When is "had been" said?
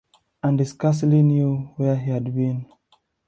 2.09-2.65